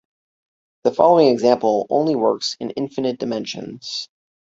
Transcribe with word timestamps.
The 0.83 0.91
following 0.93 1.27
example 1.27 1.85
only 1.91 2.15
works 2.15 2.57
in 2.59 2.71
infinite 2.71 3.19
dimensions. 3.19 4.09